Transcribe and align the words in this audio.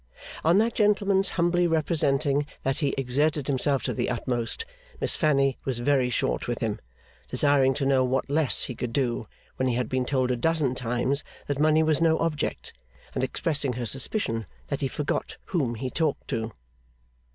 On 0.43 0.57
that 0.57 0.73
gentleman's 0.73 1.29
humbly 1.37 1.67
representing 1.67 2.47
that 2.63 2.79
he 2.79 2.95
exerted 2.97 3.45
himself 3.45 3.83
to 3.83 3.93
the 3.93 4.09
utmost, 4.09 4.65
Miss 4.99 5.15
Fanny 5.15 5.59
was 5.63 5.77
very 5.77 6.09
short 6.09 6.47
with 6.47 6.59
him; 6.59 6.79
desiring 7.29 7.75
to 7.75 7.85
know 7.85 8.03
what 8.03 8.27
less 8.27 8.63
he 8.63 8.73
could 8.73 8.93
do, 8.93 9.27
when 9.57 9.67
he 9.67 9.75
had 9.75 9.87
been 9.89 10.05
told 10.05 10.31
a 10.31 10.35
dozen 10.35 10.73
times 10.73 11.23
that 11.45 11.59
money 11.59 11.83
was 11.83 12.01
no 12.01 12.17
object, 12.17 12.73
and 13.13 13.23
expressing 13.23 13.73
her 13.73 13.85
suspicion 13.85 14.47
that 14.69 14.81
he 14.81 14.87
forgot 14.87 15.37
whom 15.49 15.75
he 15.75 15.91
talked 15.91 16.27
to. 16.29 16.51